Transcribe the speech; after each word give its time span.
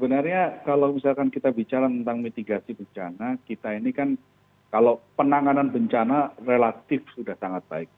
sebenarnya 0.00 0.64
kalau 0.64 0.96
misalkan 0.96 1.28
kita 1.28 1.52
bicara 1.52 1.84
tentang 1.84 2.24
mitigasi 2.24 2.72
bencana 2.72 3.36
kita 3.44 3.76
ini 3.76 3.92
kan 3.92 4.16
kalau 4.72 4.96
penanganan 5.12 5.68
bencana 5.68 6.32
relatif 6.40 7.04
sudah 7.12 7.36
sangat 7.36 7.60
baik. 7.68 7.92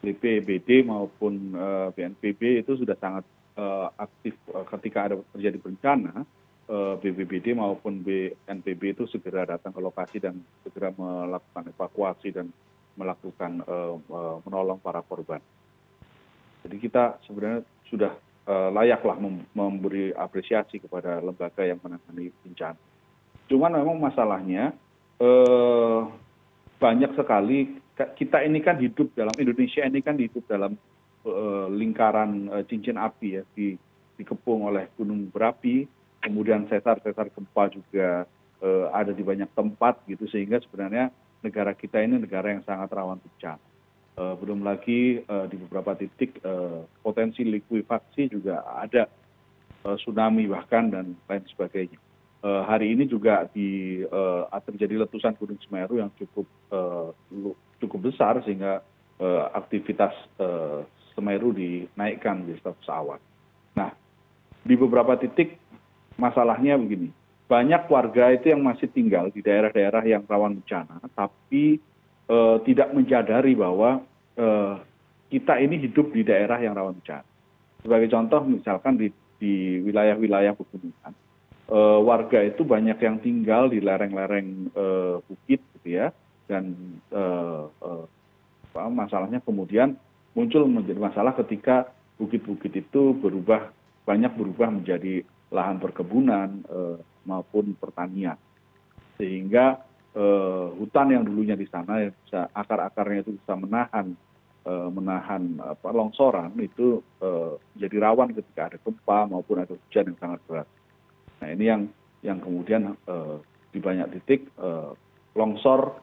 Bpbd 0.00 0.88
maupun 0.88 1.52
eh, 1.52 1.88
bnpb 1.92 2.64
itu 2.64 2.72
sudah 2.80 2.96
sangat 2.96 3.28
eh, 3.60 3.88
aktif 4.00 4.32
eh, 4.48 4.64
ketika 4.72 5.12
ada 5.12 5.20
terjadi 5.36 5.60
bencana 5.60 6.24
bpbd 6.98 7.54
maupun 7.54 8.02
bnpb 8.02 8.82
itu 8.90 9.06
segera 9.06 9.46
datang 9.46 9.70
ke 9.70 9.78
lokasi 9.78 10.18
dan 10.18 10.42
segera 10.66 10.90
melakukan 10.98 11.70
evakuasi 11.70 12.34
dan 12.34 12.50
melakukan 12.98 13.62
menolong 14.42 14.82
para 14.82 14.98
korban. 15.06 15.38
Jadi 16.66 16.76
kita 16.82 17.22
sebenarnya 17.22 17.62
sudah 17.86 18.10
Eh, 18.10 18.25
layaklah 18.46 19.18
memberi 19.50 20.14
apresiasi 20.14 20.78
kepada 20.78 21.18
lembaga 21.18 21.66
yang 21.66 21.82
menangani 21.82 22.30
bencana. 22.46 22.78
Cuman 23.50 23.74
memang 23.74 23.98
masalahnya 23.98 24.70
eh, 25.18 26.00
banyak 26.78 27.10
sekali 27.18 27.82
kita 27.96 28.46
ini 28.46 28.62
kan 28.62 28.78
hidup 28.78 29.10
dalam 29.18 29.34
Indonesia 29.34 29.82
ini 29.82 29.98
kan 29.98 30.14
hidup 30.14 30.46
dalam 30.46 30.78
eh, 31.26 31.66
lingkaran 31.74 32.46
cincin 32.70 33.02
api 33.02 33.28
ya 33.38 33.42
di, 33.50 33.74
dikepung 34.14 34.70
oleh 34.70 34.94
gunung 34.94 35.26
berapi, 35.26 35.82
kemudian 36.22 36.70
sesar-sesar 36.70 37.34
gempa 37.34 37.66
juga 37.74 38.30
ada 38.88 39.12
di 39.12 39.20
banyak 39.20 39.52
tempat 39.52 40.00
gitu 40.08 40.24
sehingga 40.32 40.56
sebenarnya 40.64 41.12
negara 41.44 41.76
kita 41.76 42.00
ini 42.00 42.16
negara 42.16 42.56
yang 42.56 42.64
sangat 42.64 42.88
rawan 42.88 43.20
bencana. 43.20 43.65
Eh, 44.16 44.34
belum 44.40 44.64
lagi 44.64 45.20
eh, 45.20 45.46
di 45.52 45.60
beberapa 45.60 45.92
titik 45.92 46.40
eh, 46.40 46.80
potensi 47.04 47.44
likuifaksi 47.44 48.32
juga 48.32 48.64
ada 48.64 49.04
tsunami 49.86 50.48
bahkan 50.48 50.90
dan 50.90 51.14
lain 51.30 51.46
sebagainya. 51.46 51.94
Hari 52.42 52.90
ini 52.90 53.06
juga 53.06 53.46
di 53.54 54.02
terjadi 54.66 55.06
letusan 55.06 55.38
Gunung 55.38 55.62
Semeru 55.62 56.02
yang 56.02 56.10
cukup 56.18 56.42
cukup 57.78 58.00
besar 58.10 58.42
sehingga 58.42 58.82
aktivitas 59.54 60.10
Semeru 61.14 61.54
dinaikkan 61.54 62.42
di 62.50 62.58
status 62.58 62.90
awan. 62.90 63.22
Nah, 63.78 63.94
di 64.66 64.74
beberapa 64.74 65.14
titik 65.14 65.54
masalahnya 66.18 66.74
begini, 66.74 67.14
banyak 67.46 67.86
warga 67.86 68.34
itu 68.34 68.50
yang 68.50 68.66
masih 68.66 68.90
tinggal 68.90 69.30
di 69.30 69.38
daerah-daerah 69.38 70.02
yang 70.02 70.26
rawan 70.26 70.58
bencana, 70.58 70.98
tapi 71.14 71.78
tidak 72.66 72.90
menyadari 72.90 73.54
bahwa 73.54 74.02
eh, 74.34 74.74
kita 75.30 75.58
ini 75.62 75.78
hidup 75.86 76.10
di 76.10 76.26
daerah 76.26 76.58
yang 76.58 76.74
rawan 76.74 76.98
bencana. 76.98 77.26
Sebagai 77.82 78.10
contoh 78.10 78.42
misalkan 78.46 78.98
di, 78.98 79.08
di 79.38 79.78
wilayah-wilayah 79.86 80.58
pegunungan, 80.58 81.12
eh, 81.70 82.00
warga 82.02 82.42
itu 82.42 82.66
banyak 82.66 82.98
yang 82.98 83.16
tinggal 83.22 83.70
di 83.70 83.78
lereng-lereng 83.78 84.70
bukit 85.26 85.62
gitu 85.78 85.88
ya, 86.02 86.10
dan 86.50 86.74
masalahnya 88.76 89.42
kemudian 89.42 89.94
muncul 90.34 90.66
menjadi 90.66 91.00
masalah 91.00 91.32
ketika 91.38 91.90
bukit-bukit 92.18 92.70
itu 92.74 93.16
berubah 93.18 93.70
banyak 94.06 94.30
berubah 94.36 94.70
menjadi 94.70 95.26
lahan 95.50 95.82
perkebunan 95.82 96.62
maupun 97.26 97.74
pertanian 97.78 98.38
sehingga 99.18 99.80
Eh, 99.80 99.95
hutan 100.16 101.12
yang 101.12 101.28
dulunya 101.28 101.52
di 101.52 101.68
sana 101.68 102.08
yang 102.08 102.14
bisa 102.24 102.48
akar 102.56 102.80
akarnya 102.88 103.20
itu 103.20 103.36
bisa 103.36 103.52
menahan 103.52 104.16
eh, 104.64 104.88
menahan 104.88 105.60
longsoran 105.84 106.56
itu 106.56 107.04
eh, 107.20 107.52
jadi 107.76 108.08
rawan 108.08 108.32
ketika 108.32 108.72
ada 108.72 108.78
gempa 108.80 109.28
maupun 109.28 109.60
ada 109.60 109.76
hujan 109.76 110.08
yang 110.08 110.18
sangat 110.18 110.40
berat. 110.48 110.68
Nah 111.44 111.48
ini 111.52 111.64
yang 111.68 111.82
yang 112.24 112.40
kemudian 112.40 112.96
di 113.70 113.78
banyak 113.78 114.08
titik 114.18 114.50
longsor 115.36 115.94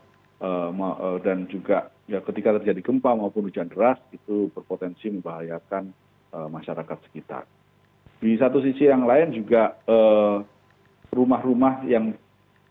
dan 1.26 1.50
juga 1.52 1.90
ya 2.06 2.22
ketika 2.22 2.62
terjadi 2.62 2.80
gempa 2.86 3.18
maupun 3.18 3.50
hujan 3.50 3.68
deras 3.68 3.98
itu 4.14 4.48
berpotensi 4.54 5.10
membahayakan 5.10 5.92
masyarakat 6.32 6.98
sekitar. 7.10 7.44
Di 8.22 8.40
satu 8.40 8.62
sisi 8.62 8.88
yang 8.88 9.04
lain 9.04 9.36
juga 9.36 9.76
rumah-rumah 11.12 11.84
yang 11.92 12.16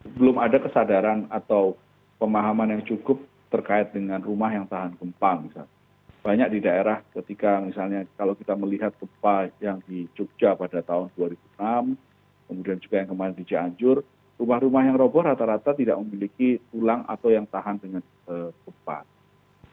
belum 0.03 0.37
ada 0.39 0.59
kesadaran 0.59 1.31
atau 1.31 1.79
pemahaman 2.19 2.79
yang 2.79 2.83
cukup 2.87 3.23
terkait 3.51 3.91
dengan 3.95 4.19
rumah 4.23 4.51
yang 4.51 4.67
tahan 4.67 4.95
gempa 4.99 5.39
misalnya. 5.43 5.75
Banyak 6.23 6.49
di 6.55 6.59
daerah 6.63 7.03
ketika 7.11 7.59
misalnya 7.59 8.07
kalau 8.15 8.39
kita 8.39 8.55
melihat 8.55 8.95
gempa 8.95 9.51
yang 9.59 9.83
di 9.91 10.07
Jogja 10.15 10.55
pada 10.55 10.79
tahun 10.83 11.11
2006, 11.19 11.99
kemudian 12.47 12.79
juga 12.79 12.97
yang 13.03 13.11
kemarin 13.11 13.35
di 13.35 13.45
Cianjur, 13.45 14.07
rumah-rumah 14.39 14.83
yang 14.87 14.97
roboh 14.99 15.27
rata-rata 15.27 15.75
tidak 15.75 15.99
memiliki 15.99 16.63
tulang 16.71 17.03
atau 17.11 17.29
yang 17.35 17.47
tahan 17.51 17.79
dengan 17.83 18.03
uh, 18.31 18.55
gempa. 18.65 19.03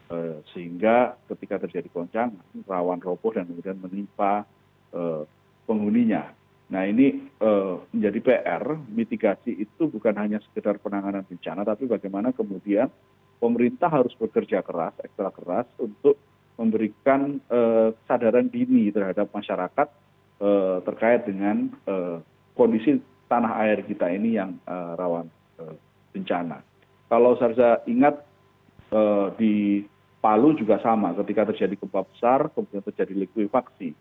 Uh, 0.10 0.42
sehingga 0.58 1.14
ketika 1.30 1.62
terjadi 1.70 1.86
goncangan, 1.94 2.42
rawan 2.66 2.98
roboh 2.98 3.30
dan 3.30 3.46
kemudian 3.46 3.78
menimpa 3.78 4.42
uh, 4.90 5.22
penghuninya 5.70 6.34
nah 6.70 6.86
ini 6.86 7.18
eh, 7.42 7.74
menjadi 7.90 8.20
pr 8.22 8.64
mitigasi 8.94 9.58
itu 9.58 9.90
bukan 9.90 10.14
hanya 10.22 10.38
sekedar 10.46 10.78
penanganan 10.78 11.26
bencana 11.26 11.66
tapi 11.66 11.90
bagaimana 11.90 12.30
kemudian 12.30 12.94
pemerintah 13.42 13.90
harus 13.90 14.14
bekerja 14.14 14.62
keras 14.62 14.94
ekstra 15.02 15.34
keras 15.34 15.66
untuk 15.82 16.22
memberikan 16.62 17.42
eh, 17.50 17.90
kesadaran 18.06 18.54
dini 18.54 18.94
terhadap 18.94 19.34
masyarakat 19.34 19.88
eh, 20.46 20.78
terkait 20.86 21.26
dengan 21.26 21.74
kondisi 22.54 23.02
tanah 23.26 23.66
air 23.66 23.82
kita 23.88 24.12
ini 24.12 24.36
yang 24.36 24.60
rawan 25.00 25.32
bencana. 26.12 26.60
Kalau 27.08 27.40
saya 27.40 27.80
ingat 27.88 28.20
di 29.40 29.86
Palu 30.20 30.52
juga 30.60 30.76
sama 30.84 31.16
ketika 31.16 31.48
terjadi 31.48 31.80
gempa 31.80 32.04
besar 32.04 32.52
kemudian 32.52 32.84
terjadi 32.84 33.16
likuifaksi 33.24 33.96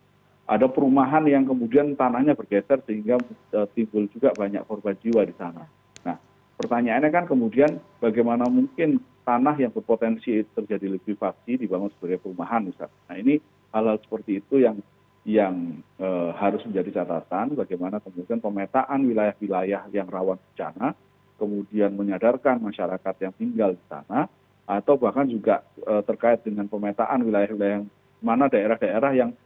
ada 0.48 0.64
perumahan 0.64 1.28
yang 1.28 1.44
kemudian 1.44 1.92
tanahnya 1.92 2.32
bergeser 2.32 2.80
sehingga 2.88 3.20
eh, 3.52 3.68
timbul 3.76 4.08
juga 4.08 4.32
banyak 4.32 4.64
korban 4.64 4.96
jiwa 5.04 5.28
di 5.28 5.36
sana. 5.36 5.68
Nah, 6.08 6.16
pertanyaannya 6.56 7.10
kan 7.12 7.24
kemudian 7.28 7.76
bagaimana 8.00 8.48
mungkin 8.48 8.96
tanah 9.28 9.60
yang 9.60 9.68
berpotensi 9.68 10.48
terjadi 10.56 10.88
likuifaksi 10.96 11.60
dibangun 11.60 11.92
sebagai 11.92 12.24
perumahan 12.24 12.64
misalnya. 12.64 12.96
Nah, 13.12 13.16
ini 13.20 13.36
hal-hal 13.76 14.00
seperti 14.00 14.40
itu 14.40 14.64
yang 14.64 14.80
yang 15.28 15.84
e, 16.00 16.08
harus 16.40 16.64
menjadi 16.64 17.04
catatan 17.04 17.52
bagaimana 17.52 18.00
kemudian 18.00 18.40
pemetaan 18.40 19.04
wilayah-wilayah 19.04 19.84
yang 19.92 20.08
rawan 20.08 20.40
bencana, 20.40 20.96
kemudian 21.36 21.92
menyadarkan 21.92 22.56
masyarakat 22.64 23.14
yang 23.20 23.36
tinggal 23.36 23.76
di 23.76 23.84
sana, 23.92 24.24
atau 24.64 24.96
bahkan 24.96 25.28
juga 25.28 25.60
e, 25.84 26.00
terkait 26.08 26.40
dengan 26.40 26.64
pemetaan 26.64 27.20
wilayah-wilayah 27.28 27.84
mana 28.24 28.48
daerah-daerah 28.48 29.12
yang 29.12 29.36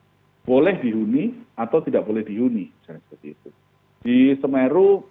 boleh 0.42 0.74
dihuni 0.82 1.30
atau 1.54 1.78
tidak 1.82 2.02
boleh 2.02 2.26
dihuni 2.26 2.66
misalnya 2.70 3.02
seperti 3.06 3.26
itu. 3.34 3.48
Di 4.02 4.18
semeru 4.42 5.06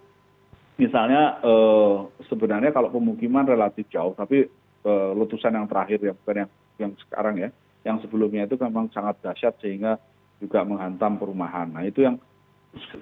misalnya 0.76 1.40
eh, 1.40 1.96
sebenarnya 2.28 2.70
kalau 2.72 2.92
pemukiman 2.92 3.48
relatif 3.48 3.88
jauh 3.88 4.12
tapi 4.12 4.44
eh, 4.84 5.10
letusan 5.16 5.56
yang 5.56 5.66
terakhir 5.68 6.04
yang 6.04 6.16
bukan 6.20 6.36
yang 6.44 6.50
yang 6.80 6.92
sekarang 7.08 7.34
ya 7.40 7.48
yang 7.82 7.96
sebelumnya 8.04 8.46
itu 8.46 8.60
memang 8.60 8.92
sangat 8.92 9.18
dahsyat 9.24 9.56
sehingga 9.58 9.98
juga 10.38 10.62
menghantam 10.62 11.18
perumahan. 11.18 11.70
Nah 11.72 11.82
itu 11.86 12.04
yang 12.04 12.20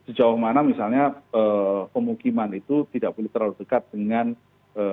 sejauh 0.06 0.38
mana 0.38 0.62
misalnya 0.62 1.18
eh, 1.34 1.82
pemukiman 1.90 2.54
itu 2.54 2.86
tidak 2.94 3.18
boleh 3.18 3.30
terlalu 3.30 3.54
dekat 3.58 3.84
dengan 3.90 4.34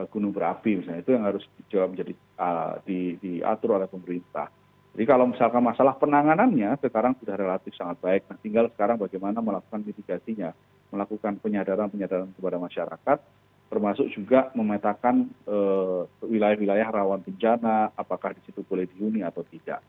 gunung 0.09 0.33
berapi 0.33 0.81
misalnya. 0.81 1.05
Itu 1.05 1.13
yang 1.13 1.29
harus 1.29 1.45
dijawab 1.53 1.93
menjadi 1.93 2.13
uh, 2.41 2.81
di, 2.81 3.13
diatur 3.21 3.77
oleh 3.77 3.85
pemerintah 3.85 4.49
jadi 4.97 5.13
kalau 5.13 5.29
misalkan 5.29 5.61
masalah 5.61 5.93
penanganannya 6.01 6.73
sekarang 6.81 7.13
sudah 7.21 7.37
relatif 7.37 7.69
sangat 7.77 8.01
baik. 8.01 8.25
Nah 8.33 8.37
tinggal 8.41 8.65
sekarang 8.73 8.97
bagaimana 8.97 9.37
melakukan 9.45 9.85
mitigasinya 9.85 10.57
melakukan 10.89 11.38
penyadaran 11.38 11.85
penyadaran 11.94 12.33
kepada 12.33 12.57
masyarakat 12.57 13.17
termasuk 13.69 14.09
juga 14.09 14.49
memetakan 14.57 15.29
eh, 15.45 16.01
wilayah 16.25 16.57
wilayah 16.57 16.88
rawan 16.89 17.21
bencana 17.21 17.94
apakah 17.94 18.33
di 18.33 18.41
situ 18.49 18.65
boleh 18.65 18.89
dihuni 18.89 19.21
atau 19.21 19.45
tidak. 19.45 19.85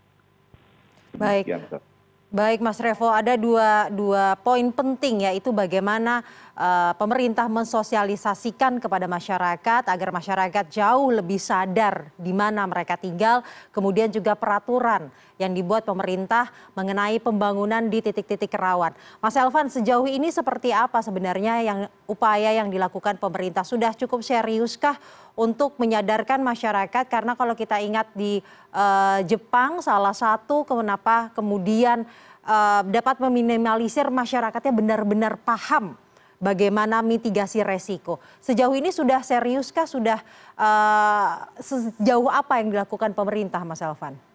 Baik 1.17 1.49
baik 2.29 2.61
mas 2.61 2.77
revo 2.77 3.09
ada 3.09 3.41
dua 3.41 3.89
dua 3.89 4.37
poin 4.45 4.69
penting 4.69 5.25
yaitu 5.25 5.49
bagaimana 5.49 6.21
uh, 6.53 6.93
pemerintah 7.01 7.49
mensosialisasikan 7.49 8.85
kepada 8.85 9.09
masyarakat 9.09 9.89
agar 9.89 10.09
masyarakat 10.13 10.65
jauh 10.69 11.09
lebih 11.09 11.41
sadar 11.41 12.13
di 12.21 12.37
mana 12.37 12.69
mereka 12.69 13.01
tinggal 13.01 13.41
kemudian 13.73 14.13
juga 14.13 14.37
peraturan 14.37 15.09
yang 15.39 15.55
dibuat 15.55 15.87
pemerintah 15.87 16.51
mengenai 16.75 17.23
pembangunan 17.23 17.87
di 17.87 18.03
titik-titik 18.03 18.53
rawan 18.59 18.93
mas 19.23 19.39
elvan 19.39 19.71
sejauh 19.71 20.05
ini 20.05 20.29
seperti 20.35 20.75
apa 20.75 20.99
sebenarnya 21.01 21.63
yang 21.63 21.79
upaya 22.11 22.53
yang 22.53 22.69
dilakukan 22.69 23.17
pemerintah 23.17 23.63
sudah 23.63 23.95
cukup 23.95 24.21
seriuskah 24.21 24.99
untuk 25.39 25.79
menyadarkan 25.79 26.43
masyarakat 26.43 27.07
karena 27.07 27.39
kalau 27.39 27.55
kita 27.55 27.79
ingat 27.79 28.11
di 28.13 28.43
uh, 28.75 29.23
Jepang 29.25 29.79
salah 29.79 30.13
satu 30.13 30.67
kenapa 30.67 31.31
kemudian 31.33 32.03
uh, 32.43 32.83
dapat 32.83 33.23
meminimalisir 33.23 34.11
masyarakatnya 34.11 34.75
benar-benar 34.75 35.39
paham 35.39 35.95
bagaimana 36.39 37.03
mitigasi 37.03 37.63
resiko. 37.67 38.23
Sejauh 38.39 38.75
ini 38.75 38.95
sudah 38.95 39.21
seriuskah, 39.23 39.87
sudah 39.87 40.19
uh, 40.55 41.47
sejauh 41.59 42.31
apa 42.31 42.63
yang 42.63 42.71
dilakukan 42.71 43.13
pemerintah, 43.13 43.63
Mas 43.67 43.83
Elvan? 43.83 44.28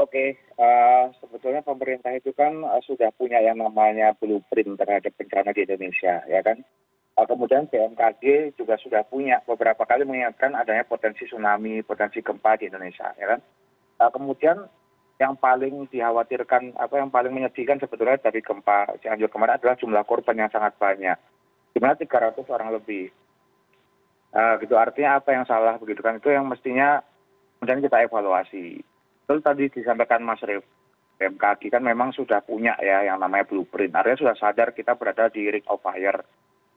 Oke, 0.00 0.40
uh, 0.56 1.12
sebetulnya 1.20 1.60
pemerintah 1.60 2.08
itu 2.16 2.32
kan 2.32 2.64
uh, 2.64 2.80
sudah 2.88 3.12
punya 3.20 3.36
yang 3.44 3.60
namanya 3.60 4.16
blueprint 4.16 4.80
terhadap 4.80 5.12
bencana 5.12 5.52
di 5.52 5.68
Indonesia, 5.68 6.24
ya 6.24 6.40
kan? 6.40 6.64
Uh, 7.20 7.28
kemudian 7.28 7.68
BMKG 7.68 8.56
juga 8.56 8.80
sudah 8.80 9.04
punya 9.04 9.44
beberapa 9.44 9.84
kali 9.84 10.08
mengingatkan 10.08 10.56
adanya 10.56 10.88
potensi 10.88 11.28
tsunami, 11.28 11.84
potensi 11.84 12.24
gempa 12.24 12.56
di 12.56 12.72
Indonesia, 12.72 13.12
ya 13.20 13.36
kan? 13.36 13.40
Kemudian 14.00 14.64
yang 15.20 15.36
paling 15.36 15.84
dikhawatirkan, 15.92 16.80
apa 16.80 16.94
yang 16.96 17.12
paling 17.12 17.36
menyedihkan 17.36 17.76
sebetulnya 17.76 18.16
dari 18.16 18.40
gempa 18.40 18.96
Cianjur 19.04 19.28
kemarin 19.28 19.60
adalah 19.60 19.76
jumlah 19.76 20.00
korban 20.08 20.40
yang 20.40 20.48
sangat 20.48 20.80
banyak, 20.80 21.20
di 21.76 21.78
mana 21.84 21.92
300 22.00 22.40
orang 22.48 22.72
lebih. 22.72 23.12
Uh, 24.32 24.56
gitu 24.64 24.80
artinya 24.80 25.20
apa 25.20 25.36
yang 25.36 25.44
salah 25.44 25.76
begitu 25.76 26.00
kan? 26.00 26.16
Itu 26.16 26.32
yang 26.32 26.48
mestinya 26.48 27.04
kemudian 27.60 27.84
kita 27.84 28.08
evaluasi 28.08 28.80
betul 29.30 29.46
tadi 29.46 29.70
disampaikan 29.70 30.26
mas 30.26 30.42
rev 30.42 30.58
bmkg 31.14 31.70
kan 31.70 31.86
memang 31.86 32.10
sudah 32.10 32.42
punya 32.42 32.74
ya 32.82 33.06
yang 33.06 33.22
namanya 33.22 33.46
blueprint. 33.46 33.94
Artinya 33.94 34.18
sudah 34.18 34.34
sadar 34.34 34.74
kita 34.74 34.98
berada 34.98 35.30
di 35.30 35.46
ring 35.46 35.62
of 35.70 35.78
fire. 35.78 36.26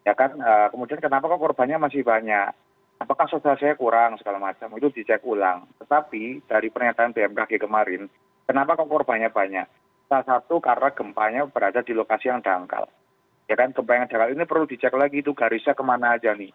Ya 0.05 0.13
kan? 0.13 0.37
Eh, 0.37 0.67
kemudian 0.69 1.01
kenapa 1.01 1.25
kok 1.33 1.41
korbannya 1.41 1.81
masih 1.81 2.05
banyak? 2.05 2.53
Apakah 3.01 3.25
sosialisasinya 3.25 3.73
kurang 3.73 4.21
segala 4.21 4.37
macam? 4.37 4.69
Itu 4.77 4.93
dicek 4.93 5.25
ulang. 5.25 5.65
Tetapi 5.81 6.45
dari 6.45 6.69
pernyataan 6.69 7.17
bmkg 7.17 7.57
kemarin 7.57 8.05
kenapa 8.45 8.77
kok 8.77 8.85
korbannya 8.85 9.33
banyak? 9.33 9.65
Salah 10.05 10.37
satu 10.37 10.61
karena 10.61 10.93
gempanya 10.93 11.49
berada 11.49 11.81
di 11.81 11.97
lokasi 11.97 12.29
yang 12.29 12.45
dangkal. 12.45 12.85
Ya 13.49 13.57
kan? 13.57 13.73
Gempa 13.73 13.97
yang 13.97 14.05
dangkal 14.05 14.29
ini 14.29 14.45
perlu 14.45 14.69
dicek 14.69 14.93
lagi 14.93 15.25
itu 15.25 15.33
garisnya 15.33 15.73
ke 15.73 15.81
mana 15.81 16.21
aja 16.21 16.37
nih. 16.37 16.53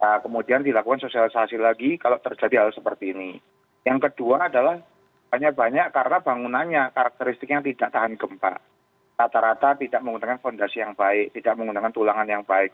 Nah, 0.00 0.24
kemudian 0.24 0.64
dilakukan 0.64 1.04
sosialisasi 1.04 1.60
lagi 1.60 2.00
kalau 2.00 2.16
terjadi 2.24 2.64
hal 2.64 2.72
seperti 2.72 3.12
ini. 3.12 3.36
Yang 3.84 4.08
kedua 4.08 4.48
adalah 4.48 4.93
hanya 5.34 5.50
banyak 5.50 5.90
karena 5.90 6.22
bangunannya 6.22 6.82
karakteristiknya 6.94 7.58
tidak 7.66 7.90
tahan 7.90 8.14
gempa. 8.14 8.54
Rata 9.18 9.38
rata 9.42 9.74
tidak 9.74 10.02
menggunakan 10.06 10.38
fondasi 10.38 10.78
yang 10.78 10.94
baik 10.94 11.34
tidak 11.34 11.58
menggunakan 11.58 11.90
tulangan 11.90 12.26
yang 12.30 12.46
baik. 12.46 12.70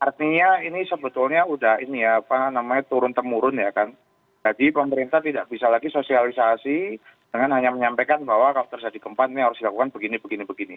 Artinya 0.00 0.64
ini 0.64 0.88
sebetulnya 0.88 1.44
udah 1.44 1.84
ini 1.84 2.00
ya 2.00 2.24
apa 2.24 2.48
namanya 2.48 2.88
turun 2.88 3.12
temurun 3.12 3.60
ya 3.60 3.68
kan? 3.76 3.92
Jadi 4.40 4.72
pemerintah 4.72 5.20
tidak 5.20 5.52
bisa 5.52 5.68
lagi 5.68 5.92
sosialisasi 5.92 6.96
dengan 7.28 7.52
hanya 7.52 7.68
menyampaikan 7.76 8.24
bahwa 8.24 8.56
kalau 8.56 8.72
terjadi 8.72 8.96
gempa 9.04 9.28
ini 9.28 9.44
harus 9.44 9.60
dilakukan 9.60 9.92
begini 9.92 10.16
begini 10.16 10.44
begini. 10.48 10.76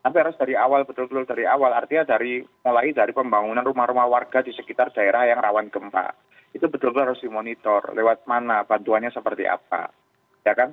Tapi 0.00 0.16
harus 0.16 0.38
dari 0.40 0.56
awal 0.56 0.88
betul-betul 0.88 1.28
dari 1.28 1.44
awal. 1.44 1.76
Artinya 1.76 2.16
dari 2.16 2.40
mulai 2.64 2.96
dari 2.96 3.12
pembangunan 3.12 3.66
rumah-rumah 3.68 4.08
warga 4.08 4.40
di 4.40 4.56
sekitar 4.56 4.96
daerah 4.96 5.28
yang 5.28 5.44
rawan 5.44 5.68
gempa. 5.68 6.16
Itu 6.56 6.72
betul-betul 6.72 7.12
harus 7.12 7.20
dimonitor 7.20 7.92
lewat 7.92 8.24
mana 8.24 8.64
bantuannya 8.64 9.12
seperti 9.12 9.44
apa 9.44 9.99
ya 10.44 10.54
kan? 10.56 10.72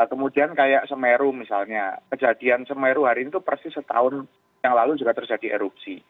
Nah, 0.00 0.06
kemudian 0.10 0.56
kayak 0.56 0.90
semeru 0.90 1.30
misalnya 1.30 2.00
kejadian 2.10 2.66
semeru 2.66 3.06
hari 3.06 3.22
ini 3.22 3.30
tuh 3.30 3.44
persis 3.44 3.70
setahun 3.70 4.26
yang 4.64 4.74
lalu 4.74 4.98
juga 4.98 5.14
terjadi 5.14 5.54
erupsi. 5.54 6.02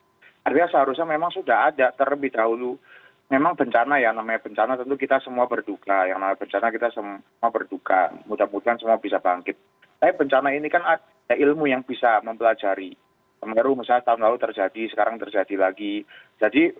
Artinya 0.42 0.68
seharusnya 0.72 1.06
memang 1.06 1.28
sudah 1.28 1.68
ada 1.68 1.92
terlebih 1.92 2.32
dahulu. 2.32 2.80
Memang 3.28 3.56
bencana 3.56 3.96
ya 3.96 4.12
namanya 4.12 4.44
bencana 4.44 4.76
tentu 4.76 4.96
kita 4.96 5.20
semua 5.24 5.48
berduka. 5.48 6.08
Yang 6.08 6.18
namanya 6.20 6.40
bencana 6.40 6.66
kita 6.68 6.88
semua 6.92 7.48
berduka. 7.48 8.12
Mudah-mudahan 8.28 8.80
semua 8.80 8.96
bisa 8.96 9.20
bangkit. 9.20 9.56
Tapi 10.00 10.12
bencana 10.18 10.52
ini 10.52 10.68
kan 10.68 10.82
ada 10.82 11.34
ilmu 11.36 11.70
yang 11.70 11.86
bisa 11.86 12.20
mempelajari. 12.24 12.92
Semeru 13.40 13.74
misalnya 13.74 14.06
tahun 14.06 14.24
lalu 14.24 14.36
terjadi 14.38 14.82
sekarang 14.88 15.16
terjadi 15.18 15.54
lagi. 15.58 16.02
Jadi 16.40 16.74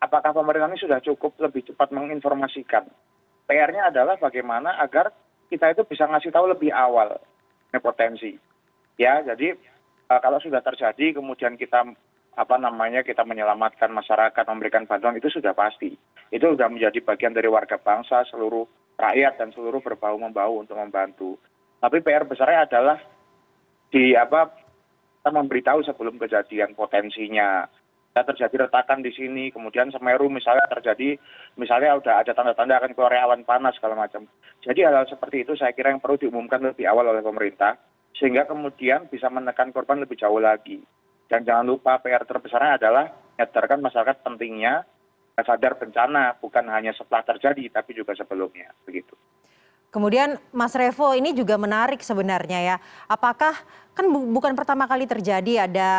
apakah 0.00 0.32
pemerintah 0.32 0.70
ini 0.70 0.78
sudah 0.80 0.98
cukup 1.04 1.36
lebih 1.42 1.72
cepat 1.72 1.90
menginformasikan? 1.92 2.84
PR-nya 3.50 3.90
adalah 3.90 4.16
bagaimana 4.16 4.78
agar 4.78 5.10
kita 5.50 5.74
itu 5.74 5.82
bisa 5.84 6.06
ngasih 6.06 6.30
tahu 6.30 6.46
lebih 6.46 6.70
awal 6.70 7.18
potensi. 7.82 8.38
Ya 8.96 9.20
jadi 9.26 9.58
eh, 10.06 10.20
kalau 10.22 10.38
sudah 10.38 10.62
terjadi 10.62 11.18
kemudian 11.18 11.58
kita 11.58 11.82
apa 12.38 12.56
namanya 12.56 13.02
kita 13.02 13.26
menyelamatkan 13.26 13.90
masyarakat 13.90 14.44
memberikan 14.46 14.86
bantuan 14.86 15.18
itu 15.18 15.28
sudah 15.28 15.52
pasti. 15.52 15.92
Itu 16.30 16.54
sudah 16.54 16.70
menjadi 16.70 17.02
bagian 17.02 17.34
dari 17.34 17.50
warga 17.50 17.76
bangsa 17.76 18.22
seluruh 18.30 18.64
rakyat 18.94 19.42
dan 19.42 19.50
seluruh 19.50 19.82
berbau 19.82 20.14
membau 20.14 20.62
untuk 20.62 20.78
membantu. 20.78 21.34
Tapi 21.82 21.98
PR 22.04 22.22
besarnya 22.28 22.70
adalah 22.70 22.98
di 23.90 24.14
apa 24.14 24.54
kita 25.20 25.30
memberitahu 25.36 25.84
sebelum 25.84 26.16
kejadian 26.16 26.72
potensinya 26.72 27.66
terjadi 28.10 28.66
retakan 28.66 29.06
di 29.06 29.14
sini 29.14 29.54
kemudian 29.54 29.88
semeru 29.94 30.26
misalnya 30.26 30.66
terjadi 30.66 31.14
misalnya 31.54 31.94
sudah 31.96 32.14
ada 32.20 32.32
tanda 32.34 32.52
tanda 32.58 32.74
akan 32.82 32.92
keluar 32.92 33.14
awan 33.14 33.46
panas 33.46 33.78
segala 33.78 33.94
macam. 33.94 34.26
Jadi 34.60 34.82
hal 34.82 34.98
hal 34.98 35.06
seperti 35.06 35.46
itu 35.46 35.54
saya 35.54 35.70
kira 35.70 35.94
yang 35.94 36.02
perlu 36.02 36.18
diumumkan 36.18 36.58
lebih 36.60 36.90
awal 36.90 37.06
oleh 37.06 37.22
pemerintah 37.22 37.78
sehingga 38.18 38.44
kemudian 38.50 39.06
bisa 39.06 39.30
menekan 39.30 39.70
korban 39.70 40.02
lebih 40.02 40.18
jauh 40.18 40.42
lagi. 40.42 40.82
Dan 41.30 41.46
jangan 41.46 41.62
lupa 41.62 42.02
PR 42.02 42.26
terbesarnya 42.26 42.82
adalah 42.82 43.06
menyadarkan 43.38 43.78
masyarakat 43.80 44.16
pentingnya 44.26 44.84
sadar 45.40 45.80
bencana 45.80 46.36
bukan 46.36 46.68
hanya 46.68 46.92
setelah 46.92 47.24
terjadi 47.24 47.80
tapi 47.80 47.96
juga 47.96 48.12
sebelumnya. 48.12 48.74
Begitu. 48.84 49.16
Kemudian 49.90 50.38
Mas 50.54 50.70
Revo 50.78 51.10
ini 51.18 51.34
juga 51.34 51.58
menarik 51.58 51.98
sebenarnya 51.98 52.62
ya. 52.62 52.76
Apakah 53.10 53.58
kan 54.00 54.08
bukan 54.08 54.56
pertama 54.56 54.88
kali 54.88 55.04
terjadi 55.04 55.68
ada 55.68 55.90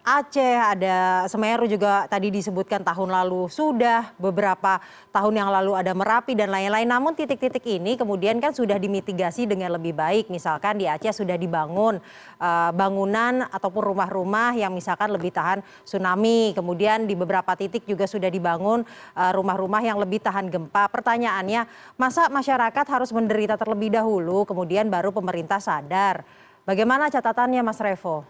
Aceh, 0.00 0.56
ada 0.56 1.28
Semeru 1.28 1.68
juga 1.68 2.08
tadi 2.08 2.32
disebutkan 2.32 2.80
tahun 2.80 3.12
lalu 3.12 3.52
sudah 3.52 4.16
beberapa 4.16 4.80
tahun 5.12 5.44
yang 5.44 5.52
lalu 5.52 5.76
ada 5.76 5.92
Merapi 5.92 6.32
dan 6.32 6.48
lain-lain. 6.48 6.88
Namun 6.88 7.12
titik-titik 7.12 7.60
ini 7.68 8.00
kemudian 8.00 8.40
kan 8.40 8.56
sudah 8.56 8.80
dimitigasi 8.80 9.44
dengan 9.44 9.76
lebih 9.76 9.92
baik. 9.92 10.32
Misalkan 10.32 10.80
di 10.80 10.88
Aceh 10.88 11.20
sudah 11.20 11.36
dibangun 11.36 12.00
uh, 12.40 12.70
bangunan 12.72 13.44
ataupun 13.52 13.92
rumah-rumah 13.92 14.56
yang 14.56 14.72
misalkan 14.72 15.12
lebih 15.12 15.28
tahan 15.28 15.60
tsunami. 15.84 16.56
Kemudian 16.56 17.04
di 17.04 17.12
beberapa 17.12 17.52
titik 17.60 17.84
juga 17.84 18.08
sudah 18.08 18.32
dibangun 18.32 18.88
uh, 19.20 19.32
rumah-rumah 19.36 19.84
yang 19.84 20.00
lebih 20.00 20.24
tahan 20.24 20.48
gempa. 20.48 20.88
Pertanyaannya, 20.88 21.68
masa 22.00 22.32
masyarakat 22.32 22.86
harus 22.88 23.12
menderita 23.12 23.60
terlebih 23.60 23.92
dahulu 23.92 24.48
kemudian 24.48 24.88
baru 24.88 25.12
pemerintah 25.12 25.60
sadar? 25.60 26.24
Bagaimana 26.68 27.08
catatannya 27.08 27.64
Mas 27.64 27.80
Revo? 27.80 28.22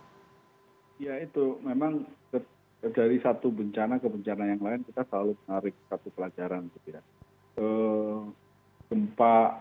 Ya 1.00 1.18
itu 1.18 1.58
memang 1.64 2.06
dari 2.80 3.20
satu 3.20 3.52
bencana 3.52 4.00
ke 4.00 4.08
bencana 4.08 4.48
yang 4.48 4.60
lain 4.64 4.80
kita 4.88 5.04
selalu 5.12 5.36
menarik 5.44 5.74
satu 5.92 6.08
pelajaran 6.16 6.72
gitu 6.72 6.96
ya. 6.96 7.02
E, 7.60 7.66
gempa 8.88 9.60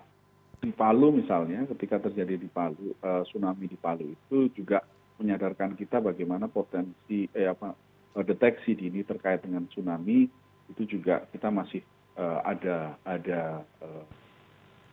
di 0.60 0.72
Palu 0.72 1.12
misalnya 1.12 1.68
ketika 1.76 2.00
terjadi 2.08 2.40
di 2.40 2.48
Palu 2.48 2.96
e, 2.96 3.10
tsunami 3.28 3.68
di 3.68 3.76
Palu 3.76 4.16
itu 4.16 4.48
juga 4.56 4.80
menyadarkan 5.20 5.76
kita 5.76 6.00
bagaimana 6.00 6.48
potensi 6.48 7.28
eh 7.36 7.52
apa 7.52 7.76
deteksi 8.24 8.76
dini 8.76 9.04
terkait 9.04 9.44
dengan 9.44 9.68
tsunami 9.68 10.28
itu 10.72 10.84
juga 10.88 11.28
kita 11.28 11.52
masih 11.52 11.84
e, 12.16 12.26
ada 12.48 12.96
ada 13.04 13.68
e, 13.84 13.88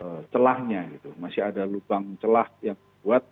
e, 0.02 0.06
celahnya 0.35 0.83
gitu 0.99 1.14
masih 1.23 1.47
ada 1.47 1.62
lubang 1.62 2.18
celah 2.18 2.50
yang 2.59 2.75
buat 3.06 3.23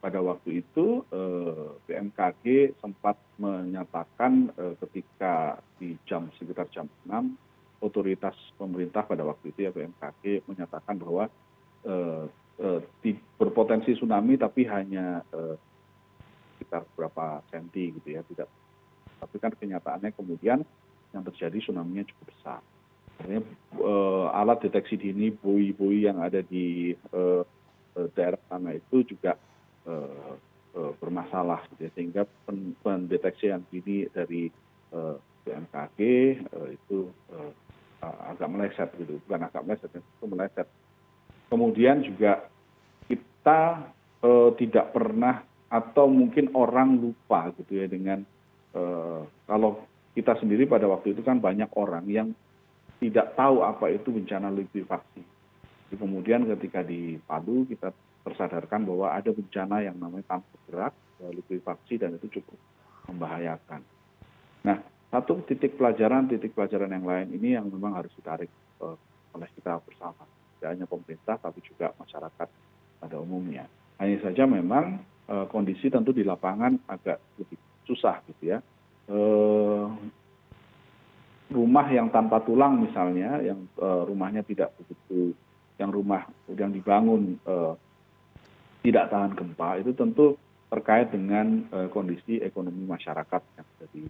pada 0.00 0.18
waktu 0.24 0.64
itu 0.64 1.04
eh, 1.12 1.68
bmkg 1.84 2.72
sempat 2.80 3.20
menyatakan 3.36 4.48
eh, 4.56 4.74
ketika 4.80 5.60
di 5.76 5.94
jam 6.08 6.32
sekitar 6.40 6.66
jam 6.72 6.88
enam 7.04 7.36
otoritas 7.84 8.34
pemerintah 8.56 9.04
pada 9.04 9.22
waktu 9.28 9.52
itu 9.52 9.68
ya 9.68 9.70
bmkg 9.70 10.48
menyatakan 10.48 10.96
bahwa 10.96 11.28
eh, 11.84 12.26
berpotensi 13.40 13.96
tsunami 13.96 14.36
tapi 14.36 14.68
hanya 14.68 15.24
sekitar 16.52 16.84
berapa 16.92 17.40
senti 17.48 17.88
gitu 17.96 18.08
ya 18.12 18.20
tidak. 18.28 18.52
Tapi 19.16 19.36
kan 19.40 19.56
kenyataannya 19.56 20.12
kemudian 20.12 20.60
yang 21.16 21.22
terjadi 21.24 21.56
tsunami-nya 21.56 22.04
cukup 22.12 22.36
besar. 22.36 22.60
Artinya 23.16 23.48
alat 24.36 24.60
deteksi 24.60 25.00
dini 25.00 25.32
bui-bui 25.32 26.04
yang 26.04 26.20
ada 26.20 26.44
di 26.44 26.92
daerah 28.12 28.36
sana 28.52 28.76
itu 28.76 29.08
juga 29.08 29.40
bermasalah 30.98 31.66
gitu 31.74 31.86
ya. 31.86 31.90
Sehingga 31.96 32.22
pendeteksian 32.82 33.66
dini 33.72 34.06
dari 34.10 34.46
eh, 34.94 35.16
bmkg 35.46 35.98
itu 36.70 36.98
agak 38.00 38.48
meleset 38.48 38.88
gitu. 38.96 39.20
Bukan 39.26 39.40
agak 39.46 39.62
meleset 39.66 39.90
itu 39.92 40.24
meleset. 40.28 40.68
Kemudian 41.50 42.04
juga 42.06 42.46
kita 43.10 43.90
tidak 44.60 44.92
pernah 44.92 45.42
atau 45.72 46.06
mungkin 46.06 46.52
orang 46.52 47.00
lupa 47.00 47.50
gitu 47.56 47.80
ya 47.80 47.88
dengan 47.88 48.20
kalau 49.48 49.82
kita 50.12 50.36
sendiri 50.38 50.68
pada 50.68 50.84
waktu 50.86 51.16
itu 51.16 51.24
kan 51.24 51.40
banyak 51.40 51.72
orang 51.74 52.04
yang 52.06 52.28
tidak 53.00 53.32
tahu 53.32 53.64
apa 53.64 53.88
itu 53.88 54.12
bencana 54.12 54.52
likuifaksi. 54.52 55.24
Kemudian 55.96 56.44
ketika 56.52 56.84
di 56.84 57.16
Palu 57.24 57.64
kita 57.64 57.96
tersadarkan 58.20 58.84
bahwa 58.84 59.12
ada 59.16 59.32
bencana 59.32 59.80
yang 59.80 59.96
namanya 59.96 60.36
tanpa 60.36 60.48
bergerak 60.64 60.92
likuifaksi 61.20 62.00
dan 62.00 62.16
itu 62.16 62.40
cukup 62.40 62.58
membahayakan. 63.08 63.80
Nah 64.64 64.78
satu 65.10 65.42
titik 65.48 65.74
pelajaran 65.80 66.30
titik 66.30 66.54
pelajaran 66.54 66.92
yang 66.92 67.04
lain 67.04 67.28
ini 67.34 67.56
yang 67.56 67.66
memang 67.68 67.96
harus 67.96 68.12
ditarik 68.14 68.48
oleh 69.32 69.48
kita 69.56 69.80
bersama. 69.84 70.24
Tidak 70.60 70.68
hanya 70.68 70.84
pemerintah 70.84 71.40
tapi 71.40 71.64
juga 71.64 71.96
masyarakat 71.96 72.48
pada 73.00 73.16
umumnya. 73.16 73.64
Hanya 73.96 74.20
saja 74.20 74.44
memang 74.44 75.00
kondisi 75.48 75.88
tentu 75.88 76.12
di 76.12 76.24
lapangan 76.24 76.76
agak 76.88 77.16
lebih 77.40 77.56
susah 77.88 78.20
gitu 78.28 78.56
ya. 78.56 78.58
Rumah 81.50 81.86
yang 81.90 82.14
tanpa 82.14 82.44
tulang 82.46 82.78
misalnya 82.78 83.42
yang 83.42 83.66
rumahnya 83.80 84.46
tidak 84.46 84.70
begitu 84.78 85.34
yang 85.80 85.90
rumah 85.90 86.28
yang 86.52 86.70
dibangun 86.70 87.40
tidak 88.80 89.12
tahan 89.12 89.36
gempa 89.36 89.80
itu 89.80 89.92
tentu 89.92 90.40
terkait 90.70 91.10
dengan 91.12 91.66
kondisi 91.90 92.38
ekonomi 92.40 92.86
masyarakat 92.86 93.42
yang 93.58 93.66
ada 93.66 93.86
di 93.92 94.02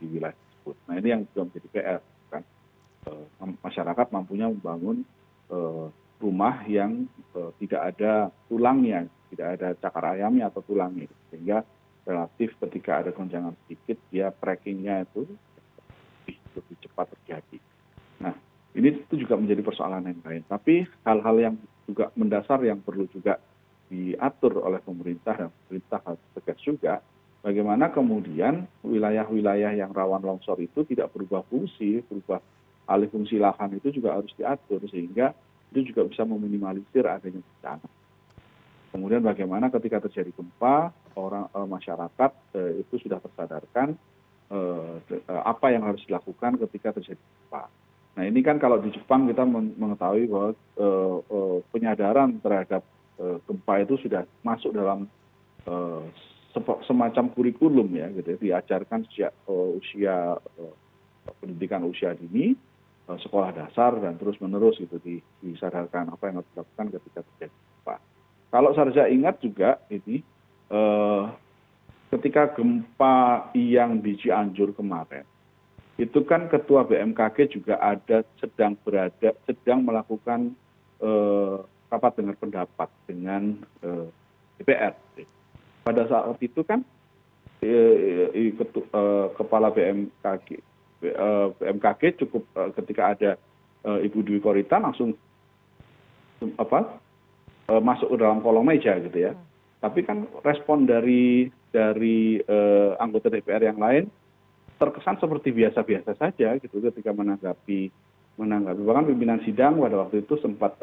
di 0.00 0.06
wilayah 0.08 0.34
tersebut. 0.34 0.76
Nah 0.88 0.94
ini 0.98 1.08
yang 1.12 1.22
juga 1.30 1.42
menjadi 1.48 1.68
PR 1.70 2.00
kan 2.32 2.42
masyarakat 3.62 4.06
mampunya 4.10 4.46
membangun 4.50 5.06
rumah 6.16 6.64
yang 6.66 7.06
tidak 7.60 7.94
ada 7.94 8.32
tulangnya, 8.48 9.06
tidak 9.30 9.48
ada 9.60 9.68
cakar 9.76 10.04
ayamnya 10.16 10.48
atau 10.48 10.64
tulangnya, 10.64 11.06
sehingga 11.28 11.62
relatif 12.02 12.56
ketika 12.62 13.04
ada 13.04 13.10
gonjangan 13.12 13.52
sedikit 13.66 13.98
dia 14.10 14.32
crackingnya 14.32 15.04
itu 15.06 15.28
lebih 16.26 16.76
cepat 16.82 17.12
terjadi. 17.14 17.58
Nah 18.24 18.34
ini 18.72 19.06
itu 19.06 19.14
juga 19.20 19.36
menjadi 19.36 19.60
persoalan 19.60 20.08
yang 20.08 20.20
lain. 20.24 20.42
Tapi 20.48 20.88
hal-hal 21.04 21.36
yang 21.36 21.54
juga 21.84 22.10
mendasar 22.16 22.64
yang 22.64 22.80
perlu 22.80 23.06
juga 23.12 23.38
diatur 23.86 24.62
oleh 24.62 24.82
pemerintah 24.82 25.34
dan 25.34 25.48
pemerintah 25.64 26.02
harus 26.02 26.22
tegas 26.34 26.58
juga 26.62 26.94
bagaimana 27.46 27.94
kemudian 27.94 28.66
wilayah-wilayah 28.82 29.78
yang 29.78 29.94
rawan 29.94 30.18
longsor 30.26 30.58
itu 30.58 30.82
tidak 30.82 31.14
berubah 31.14 31.46
fungsi, 31.46 32.02
berubah 32.10 32.42
alih 32.90 33.06
fungsi 33.06 33.38
lahan 33.38 33.78
itu 33.78 33.94
juga 33.94 34.18
harus 34.18 34.34
diatur 34.34 34.82
sehingga 34.90 35.30
itu 35.70 35.94
juga 35.94 36.06
bisa 36.10 36.26
meminimalisir 36.26 37.06
adanya 37.06 37.38
bencana. 37.38 37.88
Kemudian 38.90 39.22
bagaimana 39.22 39.68
ketika 39.70 40.02
terjadi 40.08 40.32
gempa, 40.32 40.90
orang 41.18 41.46
e, 41.52 41.58
masyarakat 41.68 42.30
e, 42.56 42.60
itu 42.86 42.94
sudah 43.06 43.20
tersadarkan 43.20 43.92
e, 44.48 44.58
apa 45.28 45.66
yang 45.74 45.84
harus 45.84 46.00
dilakukan 46.06 46.58
ketika 46.66 46.96
terjadi 46.98 47.20
gempa. 47.20 47.68
Nah 48.16 48.24
ini 48.24 48.40
kan 48.40 48.56
kalau 48.56 48.80
di 48.80 48.88
Jepang 48.96 49.28
kita 49.28 49.44
mengetahui 49.76 50.24
bahwa 50.32 50.56
penyadaran 51.68 52.40
terhadap 52.40 52.80
gempa 53.18 53.74
itu 53.80 53.96
sudah 54.04 54.28
masuk 54.44 54.76
dalam 54.76 55.08
semacam 56.86 57.24
kurikulum 57.32 57.88
ya 57.96 58.08
gitu 58.16 58.28
ya 58.32 58.38
diajarkan 58.40 59.04
sejak 59.08 59.32
usia 59.76 60.36
pendidikan 61.40 61.84
usia 61.84 62.16
dini 62.16 62.56
sekolah 63.06 63.54
dasar 63.54 63.96
dan 64.02 64.18
terus 64.18 64.34
menerus 64.42 64.80
gitu 64.80 64.96
disadarkan 65.44 66.10
apa 66.10 66.22
yang 66.26 66.42
harus 66.42 66.50
dilakukan 66.54 66.86
ketika 66.96 67.20
terjadi 67.22 67.54
gempa. 67.54 67.96
Kalau 68.50 68.70
saya 68.74 69.06
ingat 69.10 69.38
juga 69.42 69.78
ini 69.92 70.24
ketika 72.10 72.56
gempa 72.56 73.50
yang 73.54 74.00
di 74.00 74.14
Cianjur 74.18 74.74
kemarin 74.74 75.26
itu 75.96 76.20
kan 76.28 76.44
ketua 76.52 76.84
bmkg 76.84 77.48
juga 77.48 77.80
ada 77.80 78.20
sedang 78.36 78.76
berada 78.84 79.32
sedang 79.48 79.80
melakukan 79.84 80.52
rapat 81.86 82.18
dengar 82.18 82.36
pendapat 82.38 82.88
dengan 83.06 83.58
dpr 84.58 84.94
pada 85.86 86.02
saat 86.10 86.38
itu 86.42 86.62
kan 86.66 86.82
kepala 89.36 89.70
bmkg 89.70 90.48
cukup 92.20 92.42
ketika 92.82 93.02
ada 93.14 93.30
ibu 94.02 94.18
dwi 94.22 94.42
korita 94.42 94.82
langsung 94.82 95.14
masuk 97.66 98.08
ke 98.14 98.16
dalam 98.18 98.42
kolong 98.42 98.66
meja 98.66 98.98
gitu 99.00 99.18
ya. 99.30 99.32
Tapi 99.76 100.02
kan 100.02 100.26
respon 100.42 100.88
dari 100.88 101.46
dari 101.70 102.40
anggota 102.98 103.30
dpr 103.30 103.62
yang 103.72 103.78
lain 103.78 104.10
terkesan 104.76 105.16
seperti 105.16 105.56
biasa-biasa 105.56 106.16
saja 106.18 106.58
gitu 106.60 106.82
ketika 106.82 107.12
menanggapi 107.14 107.88
menanggapi. 108.36 108.80
Bahkan 108.84 109.06
pimpinan 109.08 109.40
sidang 109.46 109.80
pada 109.80 110.02
waktu 110.04 110.24
itu 110.26 110.36
sempat 110.42 110.76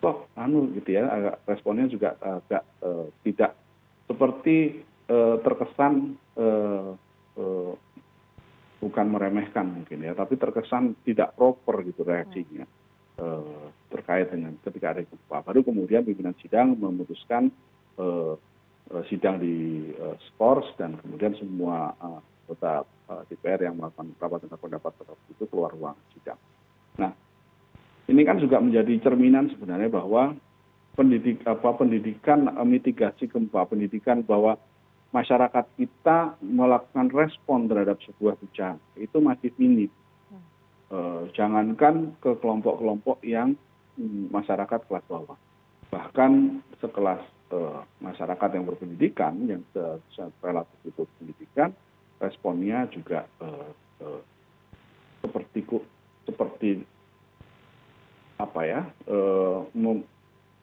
kok 0.00 0.28
anu 0.36 0.70
gitu 0.76 0.96
ya 0.96 1.08
agak 1.08 1.36
responnya 1.48 1.86
juga 1.88 2.14
agak 2.20 2.62
tidak 3.24 3.52
seperti 4.06 4.84
terkesan 5.42 6.14
bukan 8.76 9.06
meremehkan 9.08 9.66
mungkin 9.66 10.04
ya 10.04 10.12
tapi 10.12 10.36
terkesan 10.36 10.94
tidak 11.02 11.34
proper 11.34 11.82
gitu 11.82 12.04
reaksinya 12.04 12.68
terkait 13.88 14.28
dengan 14.28 14.52
ketika 14.60 14.92
ada 14.92 15.02
gempa 15.02 15.40
baru 15.42 15.64
kemudian 15.64 16.04
pimpinan 16.04 16.36
sidang 16.38 16.76
memutuskan 16.76 17.48
sidang 19.08 19.40
di 19.40 19.88
skors 20.30 20.68
dan 20.76 20.94
kemudian 21.00 21.34
semua 21.40 21.96
anggota 21.98 22.84
dpr 23.26 23.66
yang 23.66 23.74
melakukan 23.78 24.12
rapat 24.20 24.46
dengar 24.46 24.60
pendapat 24.60 24.92
itu 25.32 25.44
keluar 25.50 25.72
ruang 25.74 25.96
sidang. 26.14 26.38
Ini 28.06 28.22
kan 28.22 28.38
juga 28.38 28.62
menjadi 28.62 29.02
cerminan 29.02 29.50
sebenarnya 29.50 29.90
bahwa 29.90 30.38
pendidikan 30.96 32.48
mitigasi 32.64 33.26
gempa, 33.26 33.66
pendidikan 33.66 34.22
bahwa 34.22 34.56
masyarakat 35.10 35.66
kita 35.76 36.38
melakukan 36.40 37.10
respon 37.12 37.66
terhadap 37.66 37.98
sebuah 38.06 38.38
bencana 38.40 38.80
itu 38.96 39.18
masih 39.18 39.50
minim. 39.58 39.90
Uh, 40.86 41.26
jangankan 41.34 42.14
ke 42.22 42.30
kelompok-kelompok 42.38 43.18
yang 43.26 43.58
um, 43.98 44.30
masyarakat 44.30 44.86
kelas 44.86 45.02
bawah, 45.10 45.34
bahkan 45.90 46.62
sekelas 46.78 47.18
uh, 47.50 47.82
masyarakat 47.98 48.54
yang 48.54 48.70
berpendidikan 48.70 49.34
yang 49.50 49.66
relatif 50.46 50.78
itu 50.86 51.02
pendidikan 51.18 51.74
responnya 52.22 52.86
juga 52.94 53.26
seperti 55.26 55.66
seperti 56.22 56.86
apa 58.36 58.60
ya 58.68 58.80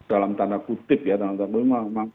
dalam 0.05 0.37
tanda 0.37 0.61
kutip 0.61 1.01
ya 1.05 1.17
dalam 1.17 1.35
tanda 1.37 1.49
kutip 1.49 1.67
memang 1.69 2.09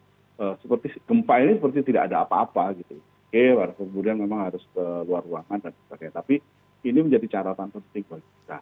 seperti 0.63 0.95
gempa 1.03 1.43
ini 1.43 1.59
seperti 1.59 1.91
tidak 1.91 2.11
ada 2.11 2.23
apa-apa 2.23 2.79
gitu. 2.79 2.97
Oke 3.29 3.53
kemudian 3.75 4.17
memang 4.17 4.49
harus 4.49 4.63
ke 4.71 4.85
luar 5.05 5.27
ruangan 5.27 5.59
dan 5.59 5.75
sebagainya. 5.85 6.15
Tapi 6.23 6.41
ini 6.87 6.99
menjadi 7.03 7.27
catatan 7.27 7.75
penting 7.75 8.07
bagi 8.07 8.29
kita 8.43 8.59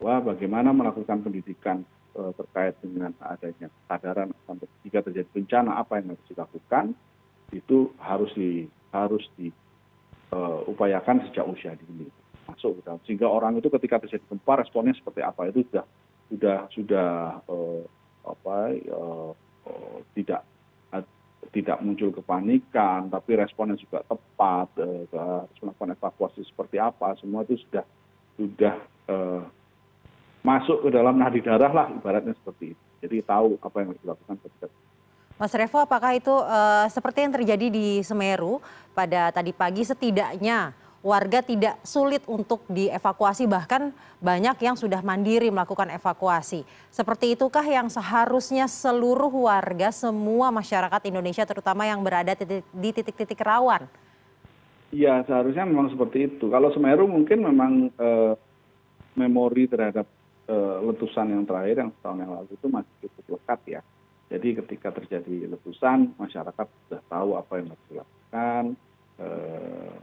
bahwa 0.00 0.32
bagaimana 0.32 0.72
melakukan 0.72 1.20
pendidikan 1.20 1.84
terkait 2.10 2.74
dengan 2.82 3.12
adanya 3.20 3.68
kesadaran 3.68 4.32
jika 4.82 4.98
terjadi 5.04 5.28
bencana 5.30 5.78
apa 5.78 6.00
yang 6.00 6.16
harus 6.16 6.24
dilakukan 6.26 6.84
itu 7.54 7.92
harus 8.00 8.30
di 8.34 8.66
harus 8.90 9.24
di 9.38 9.52
uh, 10.34 10.66
sejak 11.30 11.46
usia 11.46 11.76
dini. 11.78 12.08
Masuk 12.50 12.82
sehingga 13.06 13.30
orang 13.30 13.62
itu 13.62 13.70
ketika 13.70 14.02
terjadi 14.02 14.24
gempa 14.26 14.58
responnya 14.58 14.96
seperti 14.98 15.22
apa 15.22 15.52
itu 15.52 15.62
sudah 15.70 15.86
sudah 16.30 16.70
sudah 16.70 17.10
uh, 17.50 17.82
apa 18.24 18.56
uh, 18.94 19.30
uh, 19.66 19.98
tidak 20.14 20.46
tidak 21.50 21.82
muncul 21.82 22.14
kepanikan 22.14 23.10
tapi 23.10 23.34
responnya 23.34 23.74
juga 23.74 24.06
tepat 24.06 24.70
melakukan 25.58 25.96
evakuasi 25.98 26.46
seperti 26.46 26.78
apa 26.78 27.18
semua 27.18 27.42
itu 27.42 27.58
sudah 27.66 27.82
sudah 28.38 28.74
masuk 30.46 30.86
ke 30.86 30.88
dalam 30.94 31.18
nadi 31.18 31.42
darah 31.42 31.72
lah 31.72 31.86
ibaratnya 31.90 32.38
seperti 32.38 32.76
itu. 32.76 32.84
Jadi 33.00 33.16
tahu 33.24 33.56
apa 33.58 33.76
yang 33.80 33.88
harus 33.90 34.02
dilakukan 34.04 34.36
ketika 34.44 34.66
Mas 35.40 35.56
Revo, 35.56 35.80
apakah 35.80 36.12
itu 36.12 36.36
uh, 36.36 36.84
seperti 36.92 37.24
yang 37.24 37.32
terjadi 37.32 37.66
di 37.72 38.04
Semeru 38.04 38.60
pada 38.92 39.32
tadi 39.32 39.56
pagi 39.56 39.80
setidaknya 39.88 40.76
warga 41.00 41.40
tidak 41.40 41.80
sulit 41.80 42.20
untuk 42.28 42.60
dievakuasi 42.68 43.48
bahkan 43.48 43.92
banyak 44.20 44.56
yang 44.60 44.76
sudah 44.76 45.00
mandiri 45.00 45.48
melakukan 45.48 45.88
evakuasi. 45.96 46.62
Seperti 46.92 47.32
itukah 47.32 47.64
yang 47.64 47.88
seharusnya 47.88 48.68
seluruh 48.68 49.32
warga 49.48 49.88
semua 49.90 50.52
masyarakat 50.52 51.00
Indonesia 51.08 51.44
terutama 51.48 51.88
yang 51.88 52.04
berada 52.04 52.36
di 52.36 52.90
titik-titik 52.92 53.40
rawan? 53.40 53.88
Ya 54.92 55.22
seharusnya 55.24 55.64
memang 55.64 55.88
seperti 55.88 56.28
itu. 56.28 56.50
Kalau 56.52 56.68
Semeru 56.74 57.08
mungkin 57.08 57.46
memang 57.46 57.72
uh, 57.96 58.34
memori 59.16 59.70
terhadap 59.70 60.04
uh, 60.50 60.84
letusan 60.84 61.32
yang 61.32 61.48
terakhir 61.48 61.80
yang 61.86 61.90
setahun 61.96 62.18
yang 62.20 62.30
lalu 62.34 62.50
itu 62.52 62.66
masih 62.66 62.94
cukup 63.06 63.38
lekat 63.38 63.60
ya 63.78 63.82
jadi 64.30 64.62
ketika 64.62 64.94
terjadi 64.94 65.50
letusan 65.50 66.14
masyarakat 66.14 66.66
sudah 66.86 67.02
tahu 67.10 67.34
apa 67.34 67.52
yang 67.58 67.66
harus 67.74 67.86
dilakukan 67.90 68.64
eh, 69.18 69.26
eh, 69.26 69.94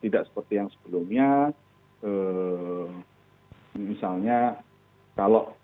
tidak 0.00 0.28
seperti 0.28 0.60
yang 0.60 0.68
sebelumnya 0.72 1.52
eh, 2.04 2.86
misalnya 3.74 4.60
kalau 5.16 5.56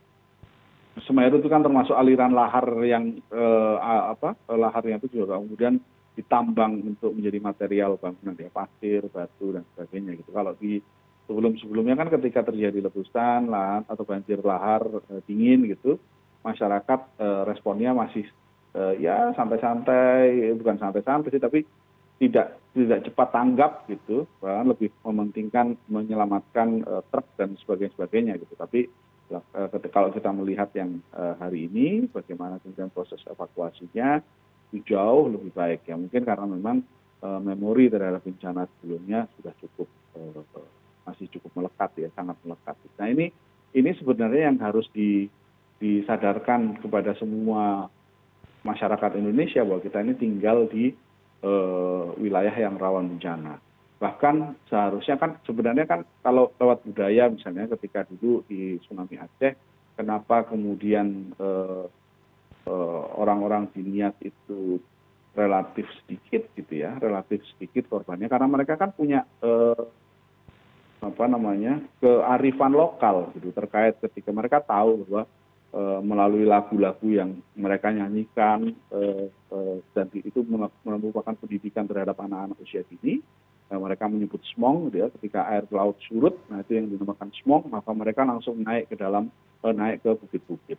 Semeru 1.07 1.39
itu 1.39 1.49
kan 1.49 1.63
termasuk 1.63 1.95
aliran 1.95 2.35
lahar 2.35 2.67
yang 2.85 3.17
eh, 3.31 3.77
apa 3.81 4.37
laharnya 4.51 4.99
itu 5.01 5.23
juga 5.23 5.39
kemudian 5.39 5.79
ditambang 6.19 6.83
untuk 6.93 7.15
menjadi 7.15 7.39
material 7.41 7.97
bangunan 7.97 8.37
ya 8.37 8.51
pasir, 8.53 9.07
batu 9.09 9.55
dan 9.55 9.65
sebagainya 9.73 10.19
gitu. 10.21 10.35
Kalau 10.35 10.53
di 10.59 10.83
sebelum-sebelumnya 11.31 11.95
kan 11.95 12.11
ketika 12.11 12.45
terjadi 12.51 12.91
letusan 12.91 13.49
lahan 13.49 13.87
atau 13.87 14.03
banjir 14.05 14.43
lahar 14.43 14.83
dingin 15.25 15.71
gitu, 15.71 15.97
masyarakat 16.43 17.17
responnya 17.49 17.95
masih 17.95 18.27
ya 18.99 19.33
santai-santai, 19.39 20.53
bukan 20.59 20.77
santai-santai 20.77 21.31
sih 21.33 21.41
tapi 21.41 21.65
tidak 22.21 22.60
tidak 22.71 23.03
cepat 23.11 23.29
tanggap 23.35 23.73
gitu, 23.91 24.31
bahkan 24.39 24.71
lebih 24.71 24.95
mementingkan 25.03 25.75
menyelamatkan 25.91 26.87
e, 26.87 26.95
truk 27.11 27.27
dan 27.35 27.59
sebagainya 27.59 27.93
sebagainya 27.99 28.33
gitu. 28.39 28.55
Tapi 28.55 28.81
e, 29.31 29.89
kalau 29.91 30.15
kita 30.15 30.31
melihat 30.31 30.71
yang 30.79 31.03
e, 31.11 31.23
hari 31.43 31.67
ini, 31.67 32.07
bagaimana 32.07 32.63
kemudian 32.63 32.95
proses 32.95 33.19
evakuasinya, 33.27 34.23
jauh 34.87 35.27
lebih 35.27 35.51
baik 35.51 35.83
ya 35.91 35.99
mungkin 35.99 36.23
karena 36.23 36.47
memang 36.47 36.79
memori 37.43 37.91
terhadap 37.91 38.23
bencana 38.23 38.71
sebelumnya 38.79 39.27
sudah 39.35 39.51
cukup 39.59 39.91
masih 41.03 41.27
cukup 41.35 41.51
melekat 41.59 41.91
ya 41.99 42.09
sangat 42.15 42.39
melekat 42.47 42.79
nah 42.95 43.11
ini 43.11 43.35
ini 43.75 43.91
sebenarnya 43.99 44.51
yang 44.51 44.59
harus 44.63 44.87
di, 44.95 45.27
disadarkan 45.83 46.79
kepada 46.83 47.15
semua 47.19 47.91
masyarakat 48.67 49.17
Indonesia 49.17 49.63
bahwa 49.65 49.81
kita 49.81 49.99
ini 50.05 50.15
tinggal 50.19 50.67
di 50.69 50.93
wilayah 52.21 52.53
yang 52.53 52.77
rawan 52.77 53.17
bencana. 53.17 53.57
Bahkan 54.01 54.69
seharusnya 54.69 55.17
kan 55.21 55.41
sebenarnya 55.45 55.85
kan 55.89 56.05
kalau 56.25 56.53
lewat 56.57 56.85
budaya 56.85 57.29
misalnya 57.33 57.69
ketika 57.77 58.05
dulu 58.09 58.45
di 58.49 58.81
tsunami 58.81 59.17
Aceh 59.21 59.57
kenapa 59.97 60.49
kemudian 60.49 61.37
uh, 61.37 61.85
Eh, 62.71 63.05
orang 63.17 63.41
orang 63.41 63.65
di 63.73 63.81
niat 63.81 64.21
itu 64.21 64.77
relatif 65.33 65.89
sedikit 66.03 66.45
gitu 66.53 66.85
ya 66.85 66.95
relatif 67.01 67.41
sedikit 67.57 67.89
korbannya? 67.89 68.29
Karena 68.29 68.47
mereka 68.47 68.77
kan 68.77 68.93
punya 68.93 69.25
eh, 69.41 69.85
apa 71.01 71.25
namanya 71.25 71.81
kearifan 71.99 72.77
lokal 72.77 73.33
gitu 73.33 73.49
terkait 73.57 73.97
ketika 74.05 74.31
mereka 74.31 74.61
tahu 74.61 75.09
bahwa 75.09 75.23
eh, 75.25 75.40
melalui 76.03 76.45
lagu-lagu 76.45 77.09
yang 77.09 77.41
mereka 77.57 77.93
nyanyikan 77.95 78.75
dan 79.95 80.07
itu 80.13 80.41
merupakan 80.85 81.35
pendidikan 81.37 81.87
terhadap 81.87 82.19
anak-anak 82.21 82.59
usia 82.63 82.85
dini. 82.89 83.23
Mereka 83.71 84.11
menyebut 84.11 84.43
smong 84.51 84.91
ya 84.91 85.07
ketika 85.15 85.47
air 85.47 85.63
laut 85.71 85.95
surut 86.11 86.35
nah 86.51 86.59
itu 86.59 86.75
yang 86.75 86.91
dinamakan 86.91 87.31
smong 87.39 87.71
maka 87.71 87.91
mereka 87.95 88.27
langsung 88.27 88.59
naik 88.59 88.91
ke 88.91 88.99
dalam 88.99 89.31
naik 89.63 90.03
ke 90.03 90.11
bukit-bukit. 90.19 90.79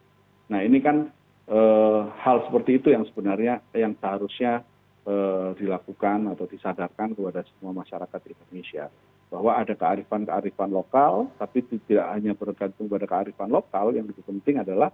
Nah 0.51 0.59
ini 0.59 0.83
kan 0.83 1.07
Eh, 1.51 2.01
hal 2.23 2.47
seperti 2.47 2.79
itu 2.79 2.95
yang 2.95 3.03
sebenarnya 3.11 3.59
yang 3.75 3.91
seharusnya 3.99 4.63
eh, 5.03 5.49
dilakukan 5.59 6.31
atau 6.31 6.47
disadarkan 6.47 7.11
kepada 7.11 7.43
semua 7.43 7.75
masyarakat 7.75 8.21
Indonesia 8.31 8.87
bahwa 9.31 9.55
ada 9.55 9.71
kearifan 9.71 10.27
kearifan 10.27 10.69
lokal 10.75 11.31
tapi 11.39 11.63
tidak 11.63 12.05
hanya 12.11 12.35
bergantung 12.35 12.91
pada 12.91 13.07
kearifan 13.07 13.47
lokal 13.47 13.95
yang 13.95 14.05
lebih 14.05 14.21
penting 14.27 14.59
adalah 14.59 14.91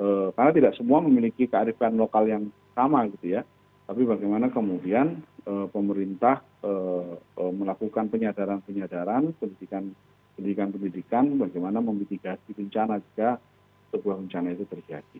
eh, 0.00 0.28
karena 0.32 0.52
tidak 0.56 0.72
semua 0.80 1.04
memiliki 1.04 1.44
kearifan 1.44 2.00
lokal 2.00 2.24
yang 2.24 2.48
sama 2.72 3.04
gitu 3.12 3.38
ya 3.38 3.42
tapi 3.84 4.08
bagaimana 4.08 4.48
kemudian 4.48 5.20
pemerintah 5.44 6.40
melakukan 7.36 8.08
penyadaran 8.08 8.64
penyadaran 8.64 9.36
pendidikan 9.36 9.92
pendidikan 10.34 10.68
pendidikan 10.72 11.24
bagaimana 11.36 11.84
memitigasi 11.84 12.56
bencana 12.56 12.98
jika 13.12 13.38
sebuah 13.94 14.18
bencana 14.18 14.56
itu 14.56 14.66
terjadi. 14.66 15.18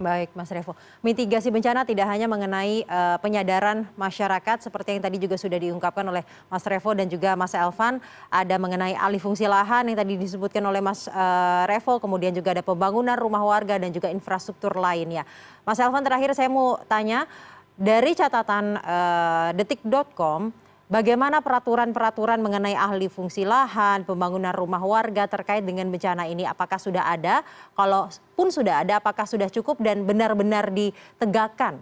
Baik, 0.00 0.34
Mas 0.34 0.50
Revo. 0.50 0.74
Mitigasi 1.04 1.52
bencana 1.52 1.86
tidak 1.86 2.08
hanya 2.10 2.26
mengenai 2.26 2.82
uh, 2.88 3.20
penyadaran 3.22 3.86
masyarakat 3.94 4.64
seperti 4.64 4.98
yang 4.98 5.02
tadi 5.04 5.16
juga 5.20 5.36
sudah 5.38 5.60
diungkapkan 5.60 6.02
oleh 6.02 6.26
Mas 6.50 6.64
Revo 6.66 6.90
dan 6.96 7.06
juga 7.06 7.38
Mas 7.38 7.54
Elvan, 7.54 8.02
ada 8.32 8.56
mengenai 8.58 8.98
alih 8.98 9.22
fungsi 9.22 9.46
lahan 9.46 9.92
yang 9.92 9.98
tadi 10.00 10.18
disebutkan 10.18 10.64
oleh 10.64 10.82
Mas 10.82 11.06
uh, 11.06 11.68
Revo, 11.70 12.02
kemudian 12.02 12.34
juga 12.34 12.56
ada 12.56 12.64
pembangunan 12.64 13.14
rumah 13.14 13.46
warga 13.46 13.78
dan 13.78 13.94
juga 13.94 14.10
infrastruktur 14.10 14.74
lainnya. 14.74 15.22
Mas 15.62 15.78
Elvan 15.78 16.02
terakhir 16.02 16.34
saya 16.34 16.50
mau 16.50 16.82
tanya 16.90 17.30
dari 17.78 18.16
catatan 18.16 18.80
uh, 18.82 19.48
detik.com 19.54 20.61
bagaimana 20.92 21.40
peraturan 21.40 21.96
peraturan 21.96 22.44
mengenai 22.44 22.76
ahli 22.76 23.08
fungsi 23.08 23.48
lahan 23.48 24.04
pembangunan 24.04 24.52
rumah 24.52 24.84
warga 24.84 25.24
terkait 25.24 25.64
dengan 25.64 25.88
bencana 25.88 26.28
ini? 26.28 26.44
Apakah 26.44 26.76
sudah 26.76 27.08
ada? 27.08 27.40
Kalaupun 27.72 28.52
sudah 28.52 28.84
ada 28.84 29.00
apakah 29.00 29.24
sudah 29.24 29.48
cukup 29.48 29.80
dan 29.80 30.04
benar 30.04 30.36
benar 30.36 30.68
ditegakkan? 30.68 31.80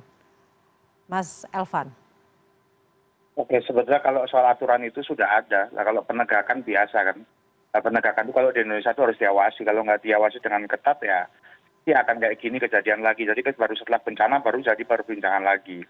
Mas 1.10 1.42
elvan. 1.50 1.90
Oke 3.34 3.58
sebetulnya 3.66 3.98
kalau 3.98 4.22
soal 4.30 4.46
aturan 4.46 4.86
itu 4.86 5.02
sudah 5.02 5.26
ada. 5.26 5.66
Nah, 5.74 5.82
kalau 5.82 6.06
penegakan 6.06 6.62
biasa 6.62 6.98
kan. 7.02 7.18
Nah, 7.70 7.80
penegakan 7.82 8.26
itu 8.30 8.34
kalau 8.34 8.50
di 8.54 8.62
Indonesia 8.62 8.94
itu 8.94 9.02
harus 9.02 9.18
diawasi. 9.18 9.60
Kalau 9.66 9.82
nggak 9.82 10.06
diawasi 10.06 10.38
dengan 10.38 10.70
ketat 10.70 11.02
ya 11.02 11.26
ya 11.88 12.06
akan 12.06 12.22
kayak 12.22 12.38
gini 12.38 12.62
kejadian 12.62 13.02
lagi. 13.02 13.26
Jadi 13.26 13.42
baru 13.58 13.74
setelah 13.74 13.98
bencana 13.98 14.38
baru 14.38 14.62
jadi 14.62 14.82
perbincangan 14.86 15.42
lagi 15.42 15.82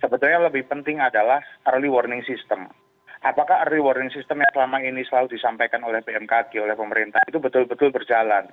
sebetulnya 0.00 0.48
lebih 0.48 0.66
penting 0.66 0.98
adalah 0.98 1.38
early 1.68 1.92
warning 1.92 2.24
system. 2.24 2.66
Apakah 3.20 3.68
early 3.68 3.84
warning 3.84 4.08
system 4.08 4.40
yang 4.40 4.48
selama 4.56 4.80
ini 4.80 5.04
selalu 5.04 5.36
disampaikan 5.36 5.84
oleh 5.84 6.00
bmkg 6.00 6.56
oleh 6.56 6.72
pemerintah 6.72 7.20
itu 7.28 7.36
betul 7.36 7.68
betul 7.68 7.92
berjalan? 7.92 8.48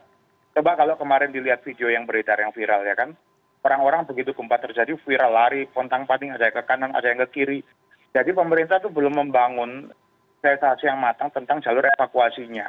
Coba 0.51 0.75
kalau 0.75 0.99
kemarin 0.99 1.31
dilihat 1.31 1.63
video 1.63 1.87
yang 1.87 2.03
beredar 2.03 2.35
yang 2.35 2.51
viral 2.51 2.83
ya 2.83 2.93
kan? 2.93 3.15
Orang-orang 3.63 4.03
begitu 4.03 4.35
gempa 4.35 4.59
terjadi 4.59 4.99
viral 5.07 5.31
lari 5.31 5.71
pontang 5.71 6.03
panting 6.03 6.35
ada 6.35 6.51
yang 6.51 6.55
ke 6.59 6.63
kanan 6.67 6.91
ada 6.91 7.07
yang 7.07 7.23
ke 7.25 7.39
kiri. 7.39 7.59
Jadi 8.11 8.35
pemerintah 8.35 8.83
itu 8.83 8.91
belum 8.91 9.15
membangun 9.15 9.87
sensasi 10.43 10.87
yang 10.91 10.99
matang 10.99 11.31
tentang 11.31 11.63
jalur 11.63 11.87
evakuasinya. 11.87 12.67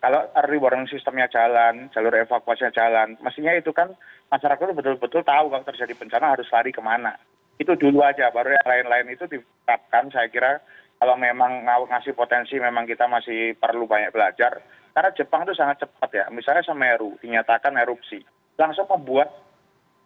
Kalau 0.00 0.32
early 0.34 0.58
warning 0.58 0.90
systemnya 0.90 1.30
jalan 1.30 1.94
jalur 1.94 2.10
evakuasinya 2.10 2.74
jalan 2.74 3.14
mestinya 3.22 3.54
itu 3.54 3.70
kan 3.70 3.94
masyarakat 4.34 4.66
itu 4.66 4.74
betul-betul 4.74 5.22
tahu 5.22 5.46
kalau 5.52 5.64
terjadi 5.66 5.94
bencana 5.94 6.34
harus 6.34 6.48
lari 6.50 6.74
ke 6.74 6.82
mana 6.82 7.14
itu 7.60 7.76
dulu 7.76 8.00
aja 8.00 8.32
baru 8.32 8.56
yang 8.56 8.66
lain 8.66 8.86
lain 8.88 9.06
itu 9.12 9.28
ditetapkan 9.28 10.08
saya 10.08 10.32
kira 10.32 10.64
kalau 10.96 11.16
memang 11.20 11.64
ngasih 11.64 12.16
potensi 12.16 12.56
memang 12.56 12.88
kita 12.88 13.04
masih 13.04 13.56
perlu 13.56 13.84
banyak 13.84 14.12
belajar. 14.12 14.60
Karena 14.92 15.10
Jepang 15.16 15.48
itu 15.48 15.56
sangat 15.56 15.80
cepat 15.80 16.10
ya. 16.12 16.24
Misalnya 16.28 16.60
Semeru 16.60 17.16
dinyatakan 17.24 17.72
erupsi. 17.80 18.20
Langsung 18.60 18.84
membuat 18.84 19.32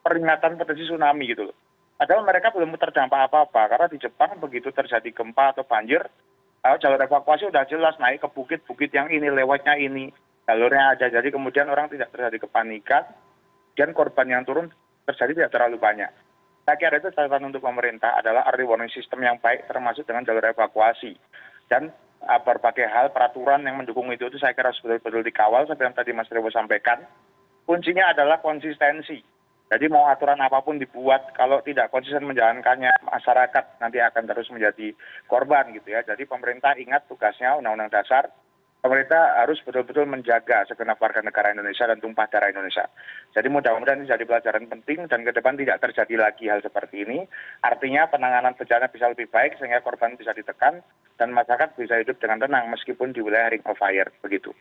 peringatan 0.07 0.55
potensi 0.55 0.87
tsunami 0.87 1.35
gitu 1.35 1.51
loh. 1.51 1.57
Padahal 1.99 2.23
mereka 2.23 2.55
belum 2.55 2.79
terdampak 2.79 3.27
apa-apa. 3.27 3.75
Karena 3.75 3.87
di 3.91 3.99
Jepang 3.99 4.39
begitu 4.39 4.71
terjadi 4.71 5.11
gempa 5.11 5.51
atau 5.51 5.67
banjir 5.67 5.99
jalur 6.79 7.01
evakuasi 7.03 7.51
sudah 7.51 7.67
jelas 7.67 7.99
naik 7.99 8.23
ke 8.23 8.29
bukit-bukit 8.31 8.95
yang 8.95 9.11
ini 9.11 9.35
lewatnya 9.35 9.75
ini. 9.75 10.15
Jalurnya 10.47 10.95
ada. 10.95 11.11
Jadi 11.11 11.35
kemudian 11.35 11.67
orang 11.67 11.91
tidak 11.91 12.15
terjadi 12.15 12.39
kepanikan. 12.47 13.03
Dan 13.75 13.91
korban 13.91 14.31
yang 14.31 14.47
turun 14.47 14.71
terjadi 15.11 15.43
tidak 15.43 15.59
terlalu 15.59 15.83
banyak 15.83 16.07
saya 16.65 16.81
kira 16.81 16.97
itu 16.97 17.13
catatan 17.13 17.53
untuk 17.53 17.61
pemerintah 17.61 18.17
adalah 18.17 18.49
early 18.49 18.65
warning 18.65 18.89
system 18.89 19.21
yang 19.21 19.37
baik 19.37 19.69
termasuk 19.69 20.09
dengan 20.09 20.25
jalur 20.25 20.49
evakuasi. 20.49 21.13
Dan 21.69 21.93
uh, 22.25 22.41
berbagai 22.41 22.89
hal 22.89 23.13
peraturan 23.13 23.69
yang 23.69 23.77
mendukung 23.77 24.09
itu 24.09 24.33
itu 24.33 24.41
saya 24.41 24.57
kira 24.57 24.73
betul 24.73 24.97
betul 24.97 25.21
dikawal 25.21 25.69
seperti 25.69 25.85
yang 25.85 25.97
tadi 25.97 26.11
mas 26.17 26.33
revo 26.33 26.49
sampaikan. 26.49 27.05
Kuncinya 27.69 28.17
adalah 28.17 28.41
konsistensi. 28.41 29.21
Jadi 29.65 29.89
mau 29.89 30.05
aturan 30.09 30.41
apa 30.45 30.61
pun 30.61 30.77
dibuat 30.77 31.33
kalau 31.33 31.65
tidak 31.65 31.89
konsisten 31.89 32.29
menjalankannya 32.29 32.93
masyarakat 33.09 33.81
nanti 33.81 33.97
akan 33.97 34.25
terus 34.29 34.49
menjadi 34.53 34.93
korban 35.25 35.73
gitu 35.73 35.89
ya. 35.89 36.05
Jadi 36.05 36.29
pemerintah 36.29 36.77
ingat 36.77 37.09
tugasnya 37.09 37.57
undang-undang 37.57 37.93
dasar 37.93 38.29
pemerintah 38.85 39.41
harus 39.41 39.57
betul 39.65 39.81
betul 39.89 40.05
menjaga 40.05 40.69
segenap 40.69 41.01
warga 41.01 41.25
negara 41.25 41.57
Indonesia 41.57 41.89
dan 41.89 42.05
tumpah 42.05 42.29
darah 42.29 42.53
Indonesia. 42.53 42.85
Jadi 43.33 43.49
mudah-mudahan 43.49 44.05
ini 44.05 44.13
jadi 44.13 44.29
pelajaran 44.29 44.69
penting 44.69 45.09
dan 45.09 45.25
ke 45.25 45.33
depan 45.33 45.57
tidak 45.57 45.81
terjadi 45.81 46.15
lagi 46.21 46.53
hal 46.53 46.61
seperti 46.61 47.09
ini. 47.09 47.25
Artinya 47.65 48.05
penanganan 48.13 48.53
bencana 48.53 48.93
bisa 48.93 49.09
lebih 49.09 49.33
baik 49.33 49.57
sehingga 49.57 49.81
korban 49.81 50.21
bisa 50.21 50.37
ditekan 50.37 50.85
dan 51.17 51.33
masyarakat 51.33 51.73
bisa 51.81 51.97
hidup 51.97 52.21
dengan 52.21 52.45
tenang 52.45 52.69
meskipun 52.69 53.17
di 53.17 53.25
wilayah 53.25 53.49
ring 53.49 53.65
of 53.65 53.81
fire 53.81 54.13
begitu. 54.21 54.53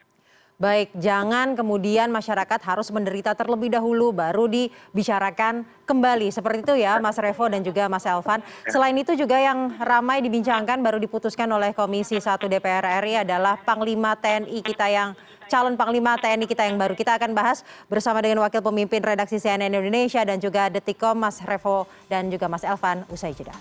Baik, 0.62 0.94
jangan 1.02 1.58
kemudian 1.58 2.13
masyarakat 2.13 2.62
harus 2.62 2.94
menderita 2.94 3.34
terlebih 3.34 3.74
dahulu 3.74 4.13
baru 4.13 4.46
dibicarakan 4.46 5.66
kembali. 5.89 6.30
Seperti 6.30 6.62
itu 6.62 6.76
ya 6.78 7.02
Mas 7.02 7.18
Revo 7.18 7.50
dan 7.50 7.66
juga 7.66 7.89
Mas 7.89 8.06
Elvan. 8.06 8.39
Selain 8.70 8.94
itu 8.94 9.18
juga 9.18 9.42
yang 9.42 9.74
ramai 9.82 10.22
dibincangkan 10.22 10.78
baru 10.80 11.02
diputuskan 11.02 11.50
oleh 11.50 11.74
Komisi 11.74 12.22
1 12.22 12.38
DPR 12.38 12.86
RI 13.02 13.26
adalah 13.26 13.58
Panglima 13.66 14.13
TNI 14.13 14.62
kita 14.62 14.88
yang 14.94 15.18
calon 15.50 15.74
Panglima 15.74 16.22
TNI 16.22 16.46
kita 16.46 16.70
yang 16.70 16.78
baru. 16.78 16.94
Kita 16.94 17.18
akan 17.18 17.34
bahas 17.34 17.66
bersama 17.89 18.22
dengan 18.22 18.46
Wakil 18.46 18.62
Pemimpin 18.62 19.02
Redaksi 19.02 19.42
CNN 19.42 19.74
Indonesia 19.74 20.22
dan 20.22 20.38
juga 20.38 20.70
Detikom 20.70 21.18
Mas 21.18 21.42
Revo 21.42 21.89
dan 22.08 22.30
juga 22.30 22.46
Mas 22.46 22.62
Elvan 22.62 23.10
usai 23.10 23.34
jeda. 23.34 23.58